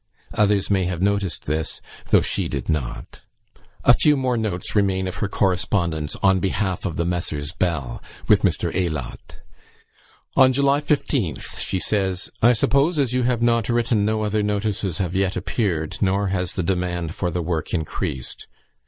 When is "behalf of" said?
6.39-6.95